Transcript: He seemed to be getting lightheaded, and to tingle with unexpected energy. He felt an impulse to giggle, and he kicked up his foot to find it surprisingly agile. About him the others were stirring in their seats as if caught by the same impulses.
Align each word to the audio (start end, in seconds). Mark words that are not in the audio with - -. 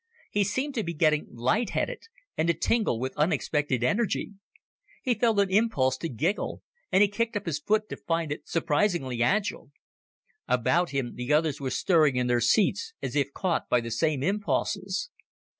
He 0.31 0.43
seemed 0.43 0.73
to 0.73 0.83
be 0.83 0.95
getting 0.95 1.27
lightheaded, 1.29 2.07
and 2.35 2.47
to 2.47 2.55
tingle 2.55 2.99
with 2.99 3.13
unexpected 3.17 3.83
energy. 3.83 4.31
He 5.03 5.13
felt 5.13 5.37
an 5.37 5.51
impulse 5.51 5.95
to 5.97 6.09
giggle, 6.09 6.63
and 6.91 7.03
he 7.03 7.07
kicked 7.07 7.37
up 7.37 7.45
his 7.45 7.59
foot 7.59 7.87
to 7.89 7.97
find 7.97 8.31
it 8.31 8.47
surprisingly 8.47 9.21
agile. 9.21 9.69
About 10.47 10.89
him 10.89 11.13
the 11.13 11.31
others 11.31 11.61
were 11.61 11.69
stirring 11.69 12.15
in 12.15 12.25
their 12.25 12.41
seats 12.41 12.93
as 13.03 13.15
if 13.15 13.31
caught 13.33 13.69
by 13.69 13.79
the 13.79 13.91
same 13.91 14.23
impulses. 14.23 15.11